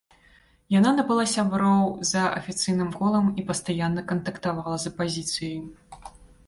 Яна 0.75 0.93
набыла 0.99 1.25
сяброў 1.33 1.83
за 2.13 2.23
афіцыйным 2.39 2.89
колам 2.97 3.25
і 3.43 3.47
пастаянна 3.51 4.01
кантактавала 4.15 4.75
з 4.87 4.95
апазіцыяй. 4.95 5.59